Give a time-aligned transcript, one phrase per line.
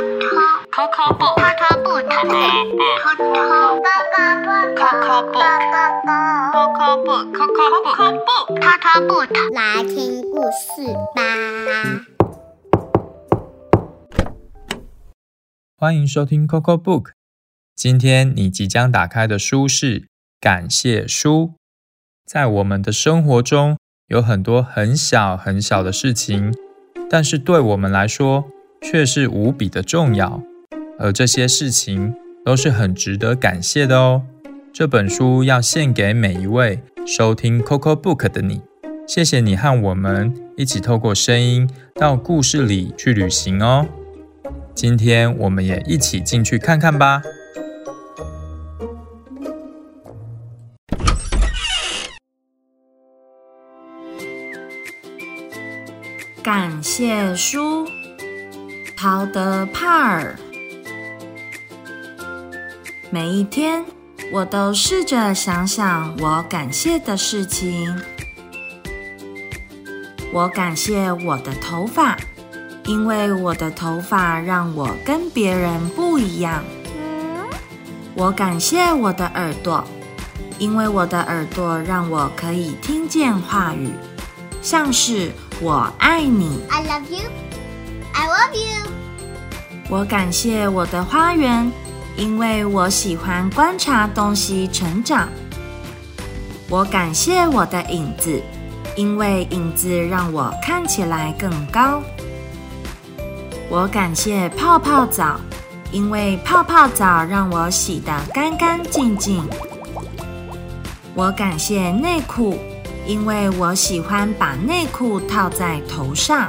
[0.00, 2.56] Coco Book Coco Book Coco
[7.04, 7.26] Book
[8.56, 11.20] Coco Book 来听故事吧。
[15.76, 17.10] 欢迎收听 Coco Book。
[17.76, 20.08] 今天你即将打开的书是
[20.40, 21.52] 感谢书。
[22.24, 23.76] 在我们的生活中，
[24.06, 26.54] 有很多很小很小的事情，
[27.10, 28.46] 但是对我们来说
[28.82, 30.42] 却是无比的重要。
[30.98, 34.22] 而这些事情都是很值得感谢的哦。
[34.72, 38.60] 这本书要献给每一位收听 Coco Book 的你，
[39.06, 43.86] 谢谢你和我们一起透过声音到故事里去旅行哦。
[44.74, 47.22] 今天我们也一起进去看看吧。
[56.42, 57.86] 感谢书，
[59.00, 60.36] 好的帕尔。
[63.08, 63.82] 每一天，
[64.30, 67.98] 我都试着想想我感谢的事情。
[70.34, 72.14] 我感谢我的头发，
[72.84, 76.62] 因为我的头发让我跟别人不一样。
[78.14, 79.82] 我感谢我的耳朵，
[80.58, 83.88] 因为我的耳朵让我可以听见话语，
[84.60, 87.22] 像是“我爱你 I love you.
[88.12, 88.90] I love you.
[89.88, 91.70] 我感谢我的花园，
[92.16, 95.28] 因为我喜欢观察东西成长。
[96.68, 98.40] 我感谢我的影子，
[98.96, 102.00] 因为影子让我看起来更高。
[103.68, 105.40] 我感谢泡泡澡，
[105.90, 109.44] 因为泡泡澡让我洗得干干净净。
[111.14, 112.56] 我感谢内裤，
[113.06, 116.48] 因为我喜欢把内裤套在头上。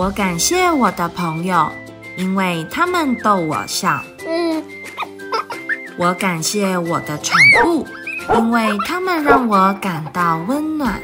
[0.00, 1.70] 我感谢我的朋友，
[2.16, 4.02] 因为他们逗我笑。
[5.98, 7.36] 我感谢我的宠
[7.66, 7.86] 物，
[8.34, 10.98] 因为他们让我感到温暖。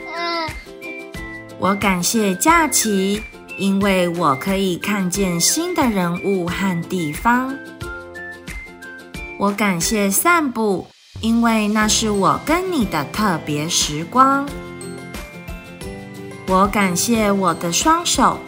[1.59, 3.23] 我感谢假期，
[3.59, 7.55] 因为我可以看见新的人物和地方。
[9.39, 10.87] 我感谢散步，
[11.21, 14.49] 因为那是我跟你的特别时光。
[16.49, 18.39] 我感谢我的双手，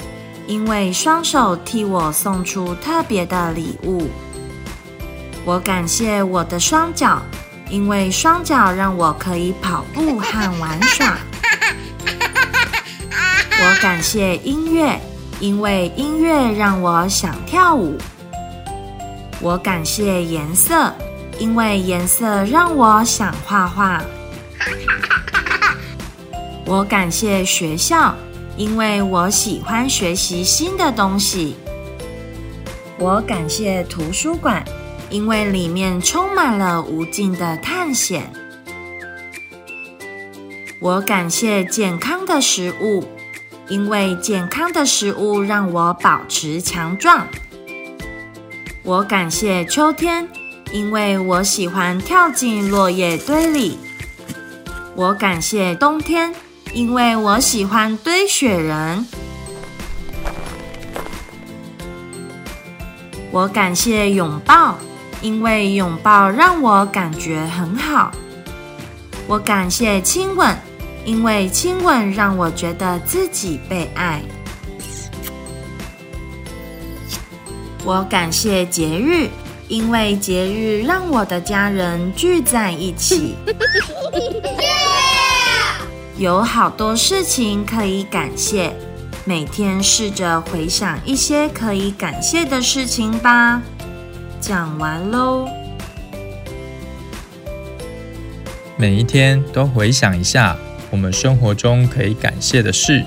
[0.49, 4.09] 因为双手替我送出特别的礼物。
[5.45, 7.23] 我感谢我的双脚，
[7.69, 11.19] 因为双脚让我可以跑步和玩耍。
[13.61, 14.99] 我感谢音乐，
[15.39, 17.99] 因为音乐让我想跳舞。
[19.41, 20.91] 我感谢颜色，
[21.39, 24.03] 因为颜色让我想画画。
[26.65, 28.15] 我感谢学校，
[28.59, 31.55] 因为我喜欢学习新的东西。
[32.99, 34.65] 我感谢图书馆，
[35.09, 38.29] 因为里面充满了无尽的探险。
[40.81, 43.05] 我感谢健康的食物，
[43.69, 47.29] 因为健康的食物让我保持强壮。
[48.83, 50.29] 我感谢秋天，
[50.73, 53.79] 因为我喜欢跳进落叶堆里。
[54.97, 56.35] 我感谢冬天，
[56.73, 59.07] 因为我喜欢堆雪人。
[63.31, 64.79] 我感谢拥抱，
[65.21, 68.11] 因为拥抱让我感觉很好。
[69.27, 70.57] 我感谢亲吻，
[71.05, 74.23] 因为亲吻让我觉得自己被爱。
[77.85, 79.29] 我感谢节日，
[79.69, 83.35] 因为节日让我的家人聚在一起。
[86.19, 88.73] 有好多事情可以感谢，
[89.25, 93.63] 每天试着回想一些可以感谢的事情吧。
[94.41, 95.49] 讲完喽。
[98.77, 100.57] 每一天都回想一下
[100.91, 103.05] 我们生活中可以感谢的事，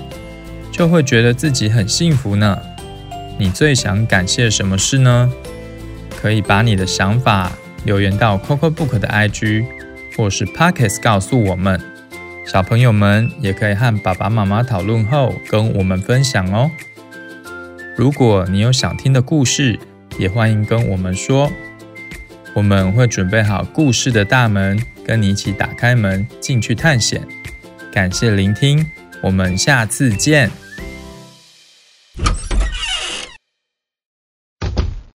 [0.72, 2.58] 就会觉得自己很幸福呢。
[3.38, 5.30] 你最想感谢什么事呢？
[6.18, 7.52] 可以把你的想法
[7.84, 9.66] 留言到 Coco Book 的 IG
[10.16, 11.91] 或是 Pockets 告诉我们。
[12.44, 16.70] 小朋友们也可以和爸爸妈妈讨论后跟我们分享哦。
[17.96, 19.78] 如果你有想听的故事，
[20.18, 21.50] 也欢迎跟我们说，
[22.54, 27.22] 我们会准备好故事的大门，跟你一起打开门进去探险。
[27.92, 28.84] 感谢聆听，
[29.22, 30.50] 我们下次见。